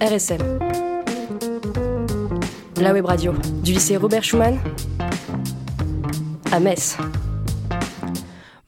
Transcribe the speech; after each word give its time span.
RSM. 0.00 0.38
La 2.82 2.92
web 2.92 3.06
radio 3.06 3.32
du 3.64 3.72
lycée 3.72 3.96
Robert 3.96 4.22
Schumann 4.22 4.58
à 6.52 6.60
Metz. 6.60 6.98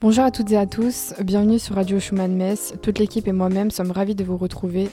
Bonjour 0.01 0.23
à 0.23 0.31
toutes 0.31 0.51
et 0.51 0.57
à 0.57 0.65
tous, 0.65 1.13
bienvenue 1.21 1.59
sur 1.59 1.75
Radio 1.75 1.99
Schumann 1.99 2.35
Metz. 2.35 2.73
Toute 2.81 2.97
l'équipe 2.97 3.27
et 3.27 3.31
moi-même 3.31 3.69
sommes 3.69 3.91
ravis 3.91 4.15
de 4.15 4.23
vous 4.23 4.37
retrouver. 4.37 4.89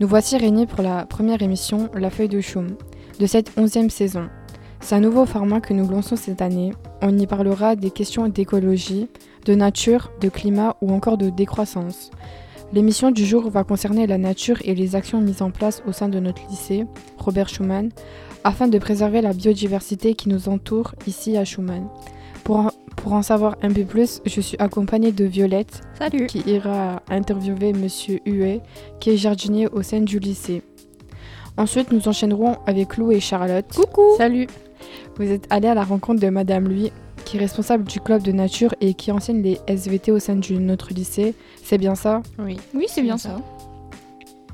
Nous 0.00 0.08
voici 0.08 0.36
réunis 0.36 0.66
pour 0.66 0.82
la 0.82 1.06
première 1.06 1.42
émission 1.42 1.88
La 1.94 2.10
feuille 2.10 2.28
de 2.28 2.40
Schum 2.40 2.76
de 3.20 3.26
cette 3.26 3.52
onzième 3.56 3.90
saison. 3.90 4.28
C'est 4.80 4.96
un 4.96 5.00
nouveau 5.00 5.24
format 5.24 5.60
que 5.60 5.72
nous 5.72 5.88
lançons 5.88 6.16
cette 6.16 6.42
année. 6.42 6.72
On 7.00 7.16
y 7.16 7.28
parlera 7.28 7.76
des 7.76 7.92
questions 7.92 8.28
d'écologie, 8.28 9.08
de 9.44 9.54
nature, 9.54 10.10
de 10.20 10.28
climat 10.30 10.76
ou 10.80 10.92
encore 10.92 11.16
de 11.16 11.30
décroissance. 11.30 12.10
L'émission 12.72 13.10
du 13.10 13.24
jour 13.24 13.48
va 13.48 13.64
concerner 13.64 14.06
la 14.06 14.18
nature 14.18 14.58
et 14.64 14.74
les 14.74 14.96
actions 14.96 15.20
mises 15.20 15.42
en 15.42 15.50
place 15.50 15.82
au 15.86 15.92
sein 15.92 16.08
de 16.08 16.18
notre 16.18 16.42
lycée, 16.50 16.84
Robert 17.16 17.48
Schumann, 17.48 17.90
afin 18.44 18.68
de 18.68 18.78
préserver 18.78 19.20
la 19.20 19.32
biodiversité 19.32 20.14
qui 20.14 20.28
nous 20.28 20.48
entoure 20.48 20.94
ici 21.06 21.36
à 21.36 21.44
Schumann. 21.44 21.86
Pour 22.44 22.56
en, 22.56 22.70
pour 22.96 23.12
en 23.12 23.22
savoir 23.22 23.56
un 23.62 23.70
peu 23.70 23.84
plus, 23.84 24.20
je 24.26 24.40
suis 24.40 24.56
accompagnée 24.58 25.12
de 25.12 25.24
Violette, 25.24 25.82
Salut. 25.98 26.26
qui 26.26 26.40
ira 26.46 27.02
interviewer 27.08 27.72
Monsieur 27.72 28.20
Huet, 28.26 28.60
qui 29.00 29.10
est 29.10 29.16
jardinier 29.16 29.68
au 29.68 29.82
sein 29.82 30.00
du 30.00 30.18
lycée. 30.18 30.62
Ensuite, 31.56 31.90
nous 31.92 32.06
enchaînerons 32.08 32.56
avec 32.66 32.96
Lou 32.98 33.12
et 33.12 33.20
Charlotte. 33.20 33.66
Coucou. 33.74 34.16
Salut. 34.18 34.46
Vous 35.16 35.30
êtes 35.30 35.46
allés 35.50 35.68
à 35.68 35.74
la 35.74 35.84
rencontre 35.84 36.20
de 36.20 36.28
Madame 36.28 36.68
Lui, 36.68 36.92
qui 37.26 37.36
est 37.36 37.40
responsable 37.40 37.84
du 37.84 38.00
club 38.00 38.22
de 38.22 38.32
nature 38.32 38.74
et 38.80 38.94
qui 38.94 39.10
enseigne 39.10 39.42
les 39.42 39.58
SVT 39.66 40.12
au 40.12 40.20
sein 40.20 40.36
de 40.36 40.54
notre 40.54 40.94
lycée. 40.94 41.34
C'est 41.62 41.76
bien 41.76 41.96
ça? 41.96 42.22
Oui, 42.38 42.56
oui 42.72 42.86
c'est 42.88 43.02
bien 43.02 43.18
ça. 43.18 43.36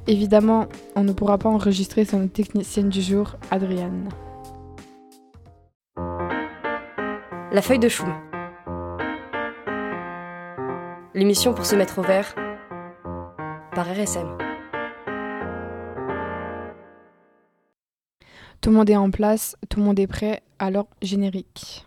Évidemment, 0.09 0.67
on 0.97 1.05
ne 1.05 1.13
pourra 1.13 1.39
pas 1.39 1.51
enregistrer 1.51 2.05
sans 2.05 2.19
notre 2.19 2.33
technicienne 2.33 2.89
du 2.89 3.03
jour, 3.03 3.37
Adriane. 3.51 4.09
La 7.53 7.61
feuille 7.61 7.79
de 7.79 7.89
chou. 7.89 8.07
L'émission 11.15 11.53
pour 11.53 11.67
se 11.67 11.77
mettre 11.77 11.99
au 11.99 12.03
vert 12.03 12.35
par 13.75 13.87
RSM. 13.87 14.39
Tout 18.63 18.71
le 18.71 18.77
monde 18.77 18.89
est 18.89 18.97
en 18.97 19.11
place, 19.11 19.57
tout 19.69 19.81
le 19.81 19.85
monde 19.85 19.99
est 19.99 20.07
prêt, 20.07 20.43
alors 20.59 20.87
générique. 21.03 21.85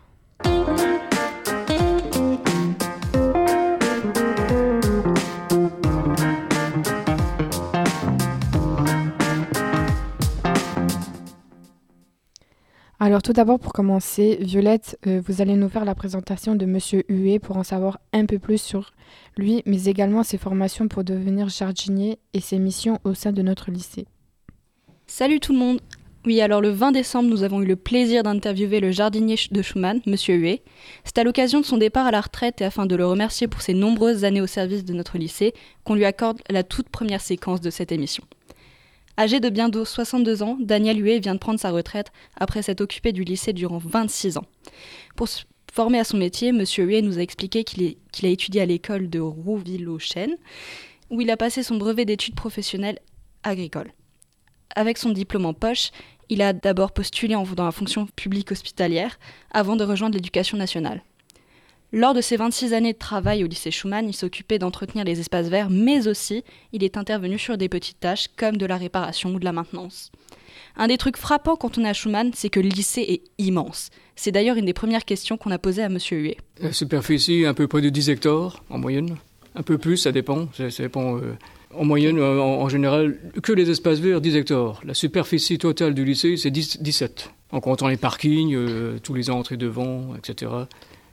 Alors 12.98 13.20
tout 13.20 13.34
d'abord 13.34 13.58
pour 13.58 13.74
commencer, 13.74 14.38
Violette, 14.40 14.98
euh, 15.06 15.20
vous 15.26 15.42
allez 15.42 15.54
nous 15.56 15.68
faire 15.68 15.84
la 15.84 15.94
présentation 15.94 16.54
de 16.54 16.64
Monsieur 16.64 17.04
Huet 17.10 17.38
pour 17.38 17.58
en 17.58 17.62
savoir 17.62 18.00
un 18.14 18.24
peu 18.24 18.38
plus 18.38 18.60
sur 18.60 18.92
lui, 19.36 19.62
mais 19.66 19.84
également 19.84 20.22
ses 20.22 20.38
formations 20.38 20.88
pour 20.88 21.04
devenir 21.04 21.50
jardinier 21.50 22.18
et 22.32 22.40
ses 22.40 22.58
missions 22.58 22.98
au 23.04 23.12
sein 23.12 23.32
de 23.32 23.42
notre 23.42 23.70
lycée. 23.70 24.06
Salut 25.06 25.40
tout 25.40 25.52
le 25.52 25.58
monde. 25.58 25.80
Oui, 26.24 26.40
alors 26.40 26.62
le 26.62 26.70
20 26.70 26.92
décembre, 26.92 27.28
nous 27.28 27.42
avons 27.42 27.60
eu 27.60 27.66
le 27.66 27.76
plaisir 27.76 28.22
d'interviewer 28.22 28.80
le 28.80 28.92
jardinier 28.92 29.36
de 29.50 29.60
Schumann, 29.60 30.00
Monsieur 30.06 30.34
Huet. 30.34 30.62
C'est 31.04 31.18
à 31.18 31.24
l'occasion 31.24 31.60
de 31.60 31.66
son 31.66 31.76
départ 31.76 32.06
à 32.06 32.10
la 32.10 32.22
retraite 32.22 32.62
et 32.62 32.64
afin 32.64 32.86
de 32.86 32.96
le 32.96 33.06
remercier 33.06 33.46
pour 33.46 33.60
ses 33.60 33.74
nombreuses 33.74 34.24
années 34.24 34.40
au 34.40 34.46
service 34.46 34.86
de 34.86 34.94
notre 34.94 35.18
lycée 35.18 35.52
qu'on 35.84 35.94
lui 35.94 36.06
accorde 36.06 36.40
la 36.48 36.62
toute 36.62 36.88
première 36.88 37.20
séquence 37.20 37.60
de 37.60 37.68
cette 37.68 37.92
émission. 37.92 38.24
Âgé 39.18 39.40
de 39.40 39.48
bientôt 39.48 39.84
62 39.84 40.42
ans, 40.42 40.56
Daniel 40.60 41.02
Huet 41.02 41.20
vient 41.20 41.34
de 41.34 41.38
prendre 41.38 41.58
sa 41.58 41.70
retraite 41.70 42.12
après 42.36 42.62
s'être 42.62 42.82
occupé 42.82 43.12
du 43.12 43.24
lycée 43.24 43.52
durant 43.52 43.78
26 43.78 44.36
ans. 44.36 44.44
Pour 45.16 45.28
se 45.28 45.44
former 45.72 45.98
à 45.98 46.04
son 46.04 46.18
métier, 46.18 46.48
M. 46.48 46.64
Huet 46.78 47.00
nous 47.02 47.18
a 47.18 47.22
expliqué 47.22 47.64
qu'il 47.64 47.96
a 48.22 48.28
étudié 48.28 48.60
à 48.60 48.66
l'école 48.66 49.08
de 49.08 49.18
Rouville-aux-Chênes, 49.20 50.36
où 51.10 51.20
il 51.20 51.30
a 51.30 51.36
passé 51.36 51.62
son 51.62 51.76
brevet 51.76 52.04
d'études 52.04 52.34
professionnelles 52.34 52.98
agricoles. 53.42 53.92
Avec 54.74 54.98
son 54.98 55.10
diplôme 55.10 55.46
en 55.46 55.54
poche, 55.54 55.90
il 56.28 56.42
a 56.42 56.52
d'abord 56.52 56.92
postulé 56.92 57.34
en- 57.36 57.44
dans 57.44 57.64
la 57.64 57.72
fonction 57.72 58.06
publique 58.16 58.50
hospitalière 58.52 59.18
avant 59.52 59.76
de 59.76 59.84
rejoindre 59.84 60.16
l'éducation 60.16 60.58
nationale. 60.58 61.02
Lors 61.96 62.12
de 62.12 62.20
ses 62.20 62.36
26 62.36 62.74
années 62.74 62.92
de 62.92 62.98
travail 62.98 63.42
au 63.42 63.46
lycée 63.46 63.70
Schumann, 63.70 64.06
il 64.06 64.12
s'occupait 64.12 64.58
d'entretenir 64.58 65.02
les 65.06 65.18
espaces 65.18 65.48
verts, 65.48 65.70
mais 65.70 66.08
aussi 66.08 66.44
il 66.74 66.84
est 66.84 66.98
intervenu 66.98 67.38
sur 67.38 67.56
des 67.56 67.70
petites 67.70 68.00
tâches 68.00 68.26
comme 68.36 68.58
de 68.58 68.66
la 68.66 68.76
réparation 68.76 69.32
ou 69.32 69.38
de 69.38 69.46
la 69.46 69.52
maintenance. 69.52 70.12
Un 70.76 70.88
des 70.88 70.98
trucs 70.98 71.16
frappants 71.16 71.56
quand 71.56 71.78
on 71.78 71.84
est 71.86 71.88
à 71.88 71.94
Schumann, 71.94 72.32
c'est 72.34 72.50
que 72.50 72.60
le 72.60 72.68
lycée 72.68 73.00
est 73.00 73.22
immense. 73.38 73.88
C'est 74.14 74.30
d'ailleurs 74.30 74.58
une 74.58 74.66
des 74.66 74.74
premières 74.74 75.06
questions 75.06 75.38
qu'on 75.38 75.50
a 75.50 75.58
posées 75.58 75.84
à 75.84 75.88
Monsieur 75.88 76.18
Huet. 76.18 76.36
La 76.60 76.74
superficie, 76.74 77.46
à 77.46 77.54
peu 77.54 77.66
près 77.66 77.80
de 77.80 77.88
10 77.88 78.10
hectares 78.10 78.62
en 78.68 78.76
moyenne. 78.76 79.16
Un 79.54 79.62
peu 79.62 79.78
plus, 79.78 79.96
ça 79.96 80.12
dépend. 80.12 80.48
Ça, 80.52 80.82
dépend 80.82 81.16
euh, 81.16 81.32
en 81.74 81.86
moyenne, 81.86 82.18
euh, 82.18 82.38
en, 82.38 82.68
général, 82.68 83.16
que 83.42 83.52
les 83.52 83.70
espaces 83.70 84.00
verts, 84.00 84.20
10 84.20 84.36
hectares. 84.36 84.82
La 84.84 84.92
superficie 84.92 85.56
totale 85.56 85.94
du 85.94 86.04
lycée, 86.04 86.36
c'est 86.36 86.50
10 86.50 86.82
17. 86.82 87.30
En 87.52 87.60
comptant 87.60 87.88
les 87.88 87.96
parkings, 87.96 88.54
euh, 88.54 88.98
tous 89.02 89.14
les 89.14 89.30
entrées 89.30 89.56
devant, 89.56 90.14
etc. 90.14 90.50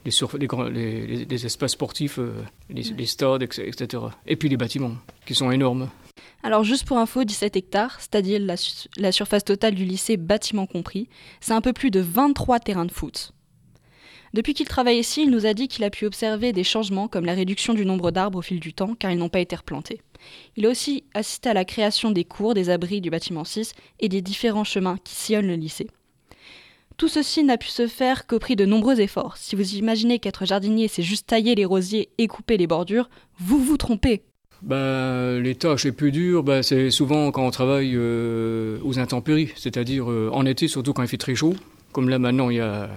Les, 0.04 0.10
surf- 0.10 0.36
les, 0.36 1.46
espaces 1.46 1.72
sportifs, 1.72 2.18
euh, 2.18 2.42
les, 2.68 3.06
stades, 3.06 3.42
etc. 3.42 4.02
Et 4.26 4.36
puis 4.36 4.48
les 4.48 4.56
bâtiments, 4.56 4.96
qui 5.24 5.34
sont 5.34 5.50
énormes. 5.50 5.88
Alors 6.42 6.62
juste 6.62 6.86
pour 6.86 6.98
info, 6.98 7.24
17 7.24 7.56
hectares, 7.56 7.96
c'est-à-dire 7.98 8.38
la, 8.40 8.56
la 8.98 9.12
surface 9.12 9.44
totale 9.44 9.74
du 9.74 9.84
lycée, 9.84 10.16
bâtiment 10.18 10.66
compris, 10.66 11.08
c'est 11.40 11.54
un 11.54 11.62
peu 11.62 11.72
plus 11.72 11.90
de 11.90 12.00
23 12.00 12.60
terrains 12.60 12.84
de 12.84 12.92
foot. 12.92 13.32
Depuis 14.34 14.52
qu'il 14.52 14.66
travaille 14.66 14.98
ici, 14.98 15.22
il 15.22 15.30
nous 15.30 15.46
a 15.46 15.54
dit 15.54 15.68
qu'il 15.68 15.84
a 15.84 15.90
pu 15.90 16.06
observer 16.06 16.52
des 16.52 16.64
changements 16.64 17.06
comme 17.06 17.24
la 17.24 17.34
réduction 17.34 17.72
du 17.72 17.86
nombre 17.86 18.10
d'arbres 18.10 18.40
au 18.40 18.42
fil 18.42 18.58
du 18.58 18.74
temps 18.74 18.96
car 18.98 19.12
ils 19.12 19.16
n'ont 19.16 19.28
pas 19.28 19.38
été 19.38 19.54
replantés. 19.54 20.00
Il 20.56 20.66
a 20.66 20.70
aussi 20.70 21.04
assisté 21.14 21.50
à 21.50 21.54
la 21.54 21.64
création 21.64 22.10
des 22.10 22.24
cours, 22.24 22.52
des 22.52 22.68
abris 22.68 23.00
du 23.00 23.10
bâtiment 23.10 23.44
6 23.44 23.74
et 24.00 24.08
des 24.08 24.22
différents 24.22 24.64
chemins 24.64 24.98
qui 25.04 25.14
sillonnent 25.14 25.46
le 25.46 25.54
lycée. 25.54 25.86
Tout 26.96 27.08
ceci 27.08 27.42
n'a 27.42 27.58
pu 27.58 27.68
se 27.68 27.88
faire 27.88 28.26
qu'au 28.26 28.38
prix 28.38 28.54
de 28.54 28.64
nombreux 28.64 29.00
efforts. 29.00 29.36
Si 29.36 29.56
vous 29.56 29.74
imaginez 29.74 30.20
qu'être 30.20 30.44
jardinier, 30.44 30.86
c'est 30.86 31.02
juste 31.02 31.26
tailler 31.26 31.54
les 31.54 31.64
rosiers 31.64 32.10
et 32.18 32.28
couper 32.28 32.56
les 32.56 32.68
bordures, 32.68 33.10
vous 33.38 33.58
vous 33.58 33.76
trompez. 33.76 34.22
Ben, 34.62 35.40
les 35.40 35.56
tâches 35.56 35.84
les 35.84 35.92
plus 35.92 36.12
dures, 36.12 36.42
ben, 36.42 36.62
c'est 36.62 36.90
souvent 36.90 37.30
quand 37.32 37.44
on 37.44 37.50
travaille 37.50 37.94
euh, 37.96 38.78
aux 38.82 38.98
intempéries, 38.98 39.50
c'est-à-dire 39.56 40.10
euh, 40.10 40.30
en 40.32 40.46
été, 40.46 40.68
surtout 40.68 40.92
quand 40.92 41.02
il 41.02 41.08
fait 41.08 41.18
très 41.18 41.34
chaud. 41.34 41.54
Comme 41.92 42.08
là 42.08 42.18
maintenant, 42.18 42.48
il 42.48 42.56
y 42.56 42.60
a, 42.60 42.88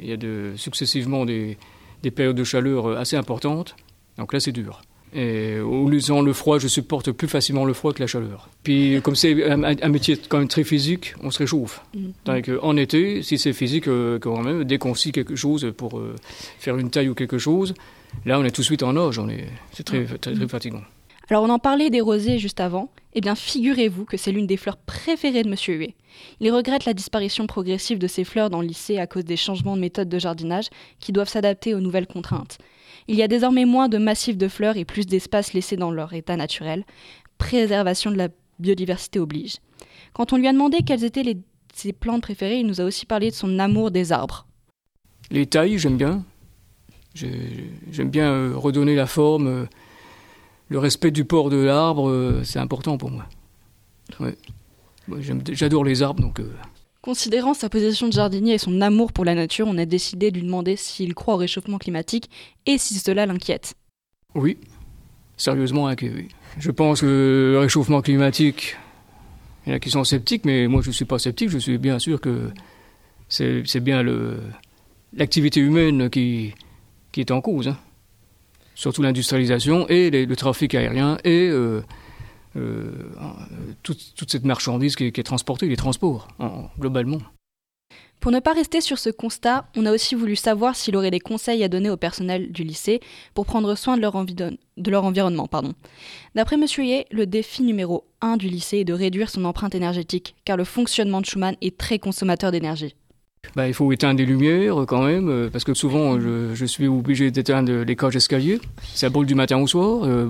il 0.00 0.08
y 0.08 0.12
a 0.12 0.16
de, 0.16 0.52
successivement 0.56 1.26
des, 1.26 1.58
des 2.02 2.10
périodes 2.10 2.36
de 2.36 2.44
chaleur 2.44 2.86
euh, 2.86 2.96
assez 2.96 3.16
importantes. 3.16 3.76
Donc 4.16 4.32
là, 4.32 4.40
c'est 4.40 4.52
dur. 4.52 4.80
Et 5.12 5.58
au 5.58 5.88
lisant 5.90 6.22
le 6.22 6.32
froid, 6.32 6.58
je 6.58 6.68
supporte 6.68 7.10
plus 7.10 7.26
facilement 7.26 7.64
le 7.64 7.72
froid 7.72 7.92
que 7.92 8.00
la 8.00 8.06
chaleur. 8.06 8.48
Puis, 8.62 9.00
comme 9.02 9.16
c'est 9.16 9.50
un, 9.50 9.62
un 9.64 9.88
métier 9.88 10.16
quand 10.28 10.38
même 10.38 10.48
très 10.48 10.64
physique, 10.64 11.14
on 11.22 11.30
se 11.30 11.38
réchauffe. 11.38 11.82
Donc, 12.24 12.48
euh, 12.48 12.58
en 12.62 12.76
été, 12.76 13.22
si 13.22 13.38
c'est 13.38 13.52
physique, 13.52 13.88
euh, 13.88 14.18
quand 14.20 14.40
même, 14.40 14.64
dès 14.64 14.78
qu'on 14.78 14.94
scie 14.94 15.10
quelque 15.10 15.34
chose 15.34 15.72
pour 15.76 15.98
euh, 15.98 16.14
faire 16.58 16.76
une 16.76 16.90
taille 16.90 17.08
ou 17.08 17.14
quelque 17.14 17.38
chose, 17.38 17.74
là, 18.24 18.38
on 18.38 18.44
est 18.44 18.50
tout 18.50 18.60
de 18.60 18.66
suite 18.66 18.84
en 18.84 18.92
nage. 18.92 19.18
On 19.18 19.28
est, 19.28 19.48
c'est 19.72 19.82
très, 19.82 20.04
très, 20.04 20.34
très 20.34 20.48
fatigant. 20.48 20.82
Alors 21.30 21.44
on 21.44 21.48
en 21.48 21.60
parlait 21.60 21.90
des 21.90 22.00
rosiers 22.00 22.40
juste 22.40 22.58
avant. 22.58 22.90
Eh 23.14 23.20
bien 23.20 23.36
figurez-vous 23.36 24.04
que 24.04 24.16
c'est 24.16 24.32
l'une 24.32 24.48
des 24.48 24.56
fleurs 24.56 24.76
préférées 24.76 25.44
de 25.44 25.48
Monsieur 25.48 25.74
Huet. 25.74 25.94
Il 26.40 26.50
regrette 26.50 26.86
la 26.86 26.92
disparition 26.92 27.46
progressive 27.46 27.98
de 27.98 28.08
ces 28.08 28.24
fleurs 28.24 28.50
dans 28.50 28.60
le 28.60 28.66
lycée 28.66 28.98
à 28.98 29.06
cause 29.06 29.24
des 29.24 29.36
changements 29.36 29.76
de 29.76 29.80
méthode 29.80 30.08
de 30.08 30.18
jardinage 30.18 30.66
qui 30.98 31.12
doivent 31.12 31.28
s'adapter 31.28 31.72
aux 31.72 31.78
nouvelles 31.78 32.08
contraintes. 32.08 32.58
Il 33.08 33.16
y 33.16 33.22
a 33.22 33.28
désormais 33.28 33.64
moins 33.64 33.88
de 33.88 33.98
massifs 33.98 34.36
de 34.38 34.48
fleurs 34.48 34.76
et 34.76 34.84
plus 34.84 35.06
d'espace 35.06 35.52
laissés 35.52 35.76
dans 35.76 35.90
leur 35.90 36.12
état 36.14 36.36
naturel. 36.36 36.84
Préservation 37.38 38.10
de 38.10 38.16
la 38.16 38.28
biodiversité 38.58 39.18
oblige. 39.18 39.56
Quand 40.12 40.32
on 40.32 40.36
lui 40.36 40.46
a 40.48 40.52
demandé 40.52 40.78
quelles 40.86 41.04
étaient 41.04 41.36
ses 41.74 41.92
plantes 41.92 42.22
préférées, 42.22 42.60
il 42.60 42.66
nous 42.66 42.80
a 42.80 42.84
aussi 42.84 43.06
parlé 43.06 43.30
de 43.30 43.34
son 43.34 43.58
amour 43.58 43.90
des 43.90 44.12
arbres. 44.12 44.46
Les 45.30 45.46
tailles, 45.46 45.78
j'aime 45.78 45.96
bien. 45.96 46.24
J'ai- 47.14 47.70
J'aime 47.90 48.10
bien 48.10 48.30
euh, 48.32 48.52
redonner 48.56 48.94
la 48.94 49.06
forme. 49.06 49.46
euh, 49.46 49.64
le 50.68 50.78
respect 50.78 51.10
du 51.10 51.24
port 51.24 51.50
de 51.50 51.56
l'arbre, 51.56 52.08
euh, 52.08 52.42
c'est 52.44 52.58
important 52.60 52.96
pour 52.98 53.10
moi. 53.10 53.26
J'adore 55.52 55.84
les 55.84 56.02
arbres, 56.02 56.22
donc 56.22 56.40
Considérant 57.02 57.54
sa 57.54 57.70
position 57.70 58.08
de 58.08 58.12
jardinier 58.12 58.54
et 58.54 58.58
son 58.58 58.80
amour 58.82 59.12
pour 59.12 59.24
la 59.24 59.34
nature, 59.34 59.66
on 59.66 59.78
a 59.78 59.86
décidé 59.86 60.30
de 60.30 60.36
lui 60.36 60.44
demander 60.44 60.76
s'il 60.76 61.14
croit 61.14 61.34
au 61.34 61.38
réchauffement 61.38 61.78
climatique 61.78 62.28
et 62.66 62.76
si 62.76 62.94
cela 62.94 63.24
l'inquiète. 63.24 63.74
oui, 64.34 64.58
sérieusement 65.38 65.86
inquiet. 65.86 66.28
Je 66.58 66.70
pense 66.70 67.00
que 67.00 67.50
le 67.52 67.58
réchauffement 67.58 68.02
climatique, 68.02 68.76
il 69.64 69.70
y 69.70 69.72
en 69.72 69.76
a 69.76 69.80
qui 69.80 69.88
sont 69.88 70.04
sceptiques, 70.04 70.44
mais 70.44 70.66
moi 70.66 70.82
je 70.82 70.88
ne 70.88 70.92
suis 70.92 71.06
pas 71.06 71.18
sceptique, 71.18 71.48
je 71.48 71.58
suis 71.58 71.78
bien 71.78 71.98
sûr 71.98 72.20
que 72.20 72.50
c'est 73.28 73.80
bien 73.80 74.04
l'activité 75.14 75.60
humaine 75.60 76.10
qui, 76.10 76.52
est 77.16 77.30
en 77.30 77.40
cause. 77.40 77.68
hein. 77.68 77.78
Surtout 78.74 79.00
l'industrialisation 79.02 79.86
et 79.88 80.10
le 80.10 80.36
trafic 80.36 80.74
aérien 80.74 81.16
et 81.24 81.48
euh, 81.48 81.82
toute, 83.82 84.30
cette 84.30 84.44
marchandise 84.44 84.96
qui 84.96 85.04
est, 85.04 85.22
transportée, 85.22 85.68
les 85.68 85.76
transports, 85.76 86.28
globalement. 86.78 87.20
Pour 88.20 88.32
ne 88.32 88.38
pas 88.38 88.52
rester 88.52 88.82
sur 88.82 88.98
ce 88.98 89.08
constat, 89.08 89.66
on 89.76 89.86
a 89.86 89.92
aussi 89.92 90.14
voulu 90.14 90.36
savoir 90.36 90.76
s'il 90.76 90.94
aurait 90.94 91.10
des 91.10 91.20
conseils 91.20 91.64
à 91.64 91.68
donner 91.68 91.88
au 91.88 91.96
personnel 91.96 92.52
du 92.52 92.64
lycée 92.64 93.00
pour 93.32 93.46
prendre 93.46 93.74
soin 93.76 93.96
de 93.96 94.02
leur, 94.02 94.12
de 94.26 94.90
leur 94.90 95.04
environnement. 95.04 95.48
D'après 96.34 96.56
M. 96.56 96.66
Yeh, 96.84 97.06
le 97.10 97.26
défi 97.26 97.62
numéro 97.62 98.04
1 98.20 98.36
du 98.36 98.48
lycée 98.48 98.78
est 98.78 98.84
de 98.84 98.92
réduire 98.92 99.30
son 99.30 99.46
empreinte 99.46 99.74
énergétique, 99.74 100.34
car 100.44 100.58
le 100.58 100.64
fonctionnement 100.64 101.22
de 101.22 101.26
Schumann 101.26 101.56
est 101.62 101.78
très 101.78 101.98
consommateur 101.98 102.52
d'énergie. 102.52 102.94
Bah, 103.56 103.66
il 103.66 103.74
faut 103.74 103.90
éteindre 103.90 104.18
les 104.18 104.26
lumières 104.26 104.76
quand 104.86 105.02
même, 105.02 105.28
euh, 105.28 105.48
parce 105.50 105.64
que 105.64 105.74
souvent 105.74 106.18
je, 106.20 106.64
suis 106.64 106.86
obligé 106.86 107.30
d'éteindre 107.30 107.72
les 107.72 107.96
cages 107.96 108.14
d'escalier. 108.14 108.60
Ça 108.94 109.08
brûle 109.08 109.26
du 109.26 109.34
matin 109.34 109.58
au 109.58 109.66
soir. 109.66 110.04
Euh, 110.04 110.28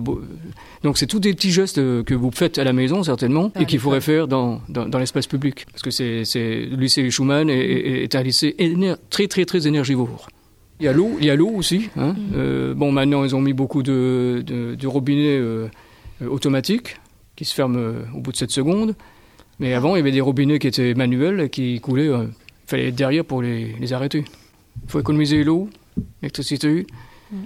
donc 0.82 0.96
c'est 0.96 1.06
tous 1.06 1.20
des 1.20 1.34
petits 1.34 1.50
gestes 1.50 1.78
euh, 1.78 2.02
que 2.02 2.14
vous 2.14 2.30
faites 2.30 2.58
à 2.58 2.64
la 2.64 2.72
maison 2.72 3.02
certainement 3.02 3.52
et 3.60 3.66
qu'il 3.66 3.78
faudrait 3.78 4.00
faire 4.00 4.26
dans, 4.26 4.62
dans, 4.68 4.98
l'espace 4.98 5.26
public. 5.26 5.66
Parce 5.70 5.82
que 5.82 5.90
c'est, 5.90 6.24
le 6.34 6.76
lycée 6.76 7.10
Schumann 7.10 7.50
est, 7.50 8.14
un 8.14 8.22
lycée 8.22 8.56
très 9.10 9.26
très 9.26 9.44
très 9.44 9.66
énergivore. 9.66 10.28
Il 10.78 10.86
y 10.86 10.88
a 10.88 10.92
l'eau, 10.92 11.10
il 11.20 11.26
y 11.26 11.30
a 11.30 11.36
l'eau 11.36 11.50
aussi. 11.50 11.90
Hein. 11.98 12.14
Mm. 12.14 12.72
bon, 12.72 12.90
maintenant 12.90 13.24
ils 13.24 13.36
ont 13.36 13.42
mis 13.42 13.52
beaucoup 13.52 13.82
de, 13.82 14.42
de, 14.46 14.86
robinets 14.86 15.38
automatiques 16.26 16.96
qui 17.36 17.44
se 17.44 17.54
ferment 17.54 17.92
au 18.14 18.20
bout 18.20 18.32
de 18.32 18.36
7 18.38 18.50
secondes. 18.50 18.94
Mais 19.58 19.74
avant, 19.74 19.94
il 19.94 19.98
y 19.98 20.00
avait 20.00 20.10
des 20.10 20.22
robinets 20.22 20.58
qui 20.58 20.68
étaient 20.68 20.94
manuels 20.94 21.50
qui 21.50 21.80
coulaient 21.80 22.08
fallait 22.70 22.88
être 22.88 22.94
derrière 22.94 23.24
pour 23.24 23.42
les, 23.42 23.92
arrêter. 23.92 24.24
Il 24.84 24.90
faut 24.90 25.00
économiser 25.00 25.44
l'eau, 25.44 25.68
l'électricité, 26.22 26.86
mm. 27.30 27.36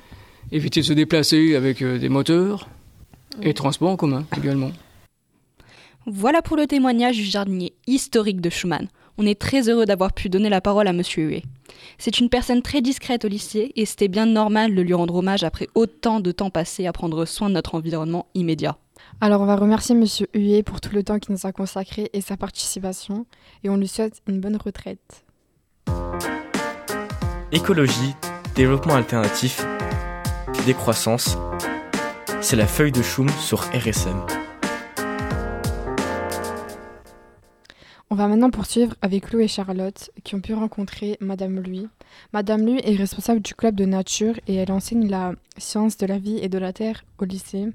éviter 0.53 0.81
de 0.81 0.87
se 0.87 0.93
déplacer 0.93 1.57
avec 1.57 1.83
euh, 1.83 1.99
des 1.99 2.09
moteurs 2.09 2.69
et 3.43 3.51
mm. 3.51 3.55
transport 3.55 3.91
en 3.91 3.97
commun 3.97 4.27
également. 4.37 4.71
Voilà 6.07 6.43
pour 6.43 6.57
le 6.57 6.67
témoignage 6.67 7.17
du 7.17 7.25
jardinier 7.25 7.73
historique 7.87 8.43
de 8.43 8.51
Schumann. 8.51 8.89
On 9.17 9.27
est 9.27 9.41
très 9.41 9.69
heureux 9.69 9.87
d'avoir 9.87 10.13
pu 10.13 10.29
donner 10.29 10.51
la 10.51 10.61
parole 10.61 10.89
à 10.89 10.93
Monsieur 10.93 11.25
Huet. 11.25 11.43
C'est 11.99 12.19
une 12.19 12.29
personne 12.29 12.63
très 12.63 12.83
discrète 12.83 13.25
au 13.25 13.29
lycée 13.29 13.73
et 13.77 13.87
c'était 13.87 14.09
bien 14.09 14.27
normal 14.27 14.75
de 14.75 14.83
lui 14.83 14.93
rendre 14.93 15.15
hommage 15.15 15.45
après 15.45 15.69
autant 15.75 16.21
de 16.21 16.33
temps 16.33 16.51
passé 16.51 16.87
à 16.87 16.93
prendre 16.93 17.25
soin 17.25 17.49
de 17.49 17.55
notre 17.55 17.75
environnement 17.75 18.27
immédiat. 18.35 18.77
Alors 19.21 19.41
on 19.41 19.47
va 19.47 19.57
remercier 19.57 19.95
Monsieur 19.95 20.29
Huet 20.35 20.63
pour 20.63 20.81
tout 20.81 20.95
le 20.95 21.03
temps 21.03 21.19
qu'il 21.19 21.33
nous 21.33 21.47
a 21.47 21.53
consacré 21.53 22.11
et 22.13 22.21
sa 22.21 22.37
participation 22.37 23.27
et 23.63 23.71
on 23.71 23.77
lui 23.77 23.89
souhaite 23.89 24.23
une 24.27 24.41
bonne 24.41 24.57
retraite. 24.57 25.25
Écologie, 27.53 28.15
développement 28.55 28.95
alternatif, 28.95 29.65
décroissance, 30.67 31.37
c'est 32.41 32.57
la 32.57 32.67
feuille 32.67 32.93
de 32.93 33.03
choum 33.03 33.29
sur 33.29 33.61
RSM. 33.73 34.21
On 38.11 38.17
va 38.17 38.29
maintenant 38.29 38.51
poursuivre 38.51 38.95
avec 39.03 39.33
Lou 39.33 39.41
et 39.41 39.49
Charlotte 39.49 40.11
qui 40.23 40.35
ont 40.35 40.41
pu 40.41 40.55
rencontrer 40.55 41.17
Madame 41.21 41.59
Lui. 41.59 41.89
Madame 42.33 42.65
Lui 42.65 42.81
est 42.85 42.97
responsable 42.97 43.41
du 43.41 43.55
club 43.55 43.75
de 43.75 43.87
nature 43.87 44.39
et 44.47 44.55
elle 44.55 44.71
enseigne 44.71 45.09
la 45.09 45.33
science 45.57 45.97
de 45.97 46.07
la 46.07 46.19
vie 46.19 46.39
et 46.39 46.49
de 46.49 46.59
la 46.59 46.73
terre 46.73 47.05
au 47.19 47.25
lycée. 47.25 47.71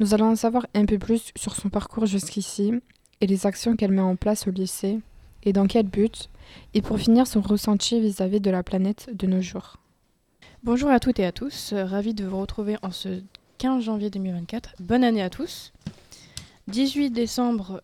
Nous 0.00 0.14
allons 0.14 0.30
en 0.30 0.36
savoir 0.36 0.66
un 0.74 0.86
peu 0.86 0.98
plus 0.98 1.32
sur 1.36 1.54
son 1.54 1.68
parcours 1.68 2.06
jusqu'ici 2.06 2.72
et 3.20 3.26
les 3.26 3.46
actions 3.46 3.76
qu'elle 3.76 3.92
met 3.92 4.02
en 4.02 4.16
place 4.16 4.46
au 4.46 4.50
lycée 4.50 5.00
et 5.44 5.52
dans 5.52 5.66
quel 5.66 5.86
but, 5.86 6.30
et 6.72 6.82
pour 6.82 6.98
finir 6.98 7.26
son 7.26 7.40
ressenti 7.40 8.00
vis-à-vis 8.00 8.40
de 8.40 8.50
la 8.50 8.62
planète 8.62 9.10
de 9.12 9.26
nos 9.26 9.40
jours. 9.40 9.76
Bonjour 10.62 10.90
à 10.90 11.00
toutes 11.00 11.20
et 11.20 11.26
à 11.26 11.32
tous, 11.32 11.74
ravi 11.74 12.14
de 12.14 12.24
vous 12.24 12.40
retrouver 12.40 12.76
en 12.82 12.90
ce 12.90 13.20
15 13.58 13.84
janvier 13.84 14.10
2024. 14.10 14.74
Bonne 14.80 15.04
année 15.04 15.22
à 15.22 15.30
tous. 15.30 15.72
18 16.68 17.10
décembre 17.10 17.82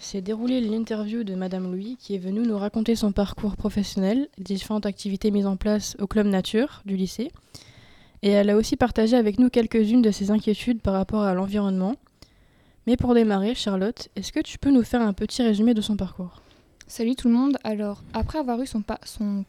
s'est 0.00 0.22
déroulée 0.22 0.62
l'interview 0.62 1.22
de 1.22 1.34
Madame 1.34 1.70
Louis 1.70 1.98
qui 2.00 2.14
est 2.14 2.18
venue 2.18 2.40
nous 2.40 2.56
raconter 2.56 2.96
son 2.96 3.12
parcours 3.12 3.56
professionnel, 3.56 4.28
différentes 4.38 4.86
activités 4.86 5.30
mises 5.30 5.46
en 5.46 5.56
place 5.56 5.96
au 6.00 6.06
club 6.06 6.26
nature 6.26 6.82
du 6.86 6.96
lycée. 6.96 7.30
Et 8.22 8.30
elle 8.30 8.50
a 8.50 8.56
aussi 8.56 8.76
partagé 8.76 9.16
avec 9.16 9.38
nous 9.38 9.50
quelques-unes 9.50 10.02
de 10.02 10.10
ses 10.10 10.30
inquiétudes 10.30 10.80
par 10.80 10.94
rapport 10.94 11.22
à 11.22 11.34
l'environnement. 11.34 11.96
Mais 12.86 12.96
pour 12.96 13.14
démarrer, 13.14 13.54
Charlotte, 13.54 14.08
est-ce 14.16 14.32
que 14.32 14.40
tu 14.40 14.58
peux 14.58 14.70
nous 14.70 14.84
faire 14.84 15.02
un 15.02 15.12
petit 15.12 15.42
résumé 15.42 15.74
de 15.74 15.80
son 15.80 15.96
parcours? 15.96 16.40
Salut 16.88 17.16
tout 17.16 17.26
le 17.26 17.34
monde. 17.34 17.58
Alors, 17.64 18.04
après 18.12 18.38
avoir 18.38 18.62
eu 18.62 18.66
son, 18.66 18.84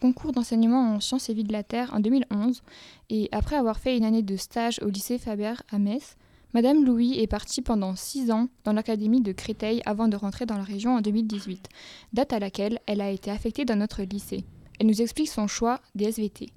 concours 0.01 0.31
d'enseignement 0.31 0.95
en 0.95 0.99
sciences 0.99 1.29
et 1.29 1.35
vie 1.35 1.43
de 1.43 1.53
la 1.53 1.61
Terre 1.61 1.93
en 1.93 1.99
2011, 1.99 2.63
et 3.11 3.29
après 3.31 3.55
avoir 3.55 3.77
fait 3.77 3.95
une 3.95 4.05
année 4.05 4.23
de 4.23 4.35
stage 4.37 4.79
au 4.81 4.89
lycée 4.89 5.19
Faber 5.19 5.53
à 5.71 5.77
Metz, 5.77 6.15
Madame 6.55 6.83
Louis 6.83 7.19
est 7.19 7.27
partie 7.27 7.61
pendant 7.61 7.95
six 7.95 8.31
ans 8.31 8.47
dans 8.63 8.73
l'académie 8.73 9.21
de 9.21 9.33
Créteil 9.33 9.83
avant 9.85 10.07
de 10.07 10.15
rentrer 10.15 10.47
dans 10.47 10.57
la 10.57 10.63
région 10.63 10.95
en 10.95 11.01
2018, 11.01 11.69
date 12.13 12.33
à 12.33 12.39
laquelle 12.39 12.79
elle 12.87 13.01
a 13.01 13.11
été 13.11 13.29
affectée 13.29 13.65
dans 13.65 13.75
notre 13.75 14.01
lycée. 14.01 14.43
Elle 14.79 14.87
nous 14.87 15.01
explique 15.03 15.29
son 15.29 15.45
choix 15.45 15.79
des 15.93 16.05
SVT. 16.05 16.49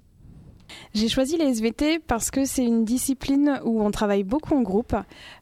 J'ai 0.93 1.09
choisi 1.09 1.37
les 1.37 1.45
SVT 1.45 2.01
parce 2.01 2.31
que 2.31 2.45
c'est 2.45 2.65
une 2.65 2.85
discipline 2.85 3.61
où 3.65 3.83
on 3.83 3.91
travaille 3.91 4.25
beaucoup 4.25 4.55
en 4.55 4.63
groupe. 4.63 4.95